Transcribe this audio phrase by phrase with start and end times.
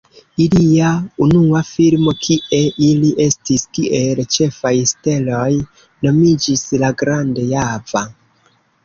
[0.43, 0.93] Ilia
[1.25, 5.45] unua filmo, kie ili estis kiel ĉefaj steloj,
[6.09, 8.03] nomiĝis "La Grande Java".